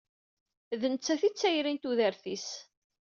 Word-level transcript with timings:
D 0.79 0.81
nettat 0.93 1.21
i 1.27 1.29
d 1.31 1.35
tayri 1.35 1.71
n 1.73 1.77
tudert-is. 1.81 2.47